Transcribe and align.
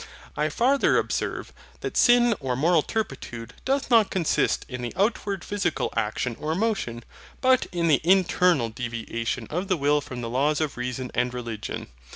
I 0.35 0.49
farther 0.49 0.97
observe 0.97 1.53
that 1.81 1.95
sin 1.95 2.33
or 2.39 2.55
moral 2.55 2.81
turpitude 2.81 3.53
doth 3.65 3.91
not 3.91 4.09
consist 4.09 4.65
in 4.67 4.81
the 4.81 4.91
outward 4.95 5.43
physical 5.45 5.93
action 5.95 6.35
or 6.39 6.55
motion, 6.55 7.03
but 7.39 7.67
in 7.71 7.87
the 7.87 8.01
internal 8.03 8.69
deviation 8.69 9.45
of 9.51 9.67
the 9.67 9.77
will 9.77 10.01
from 10.01 10.21
the 10.21 10.27
laws 10.31 10.59
of 10.59 10.75
reason 10.75 11.11
and 11.13 11.31
religion. 11.35 11.85